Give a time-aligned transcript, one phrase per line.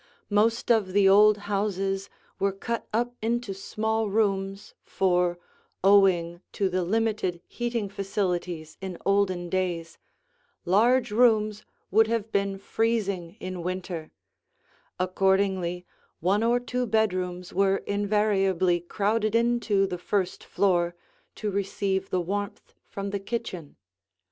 [0.31, 2.09] Most of the old houses
[2.39, 5.37] were cut up into small rooms, for,
[5.83, 9.99] owing to the limited heating facilities in olden days,
[10.65, 14.09] large rooms would have been freezing in winter;
[14.99, 15.85] accordingly
[16.19, 20.95] one or two bedrooms were invariably crowded into the first floor
[21.35, 23.75] to receive the warmth from the kitchen.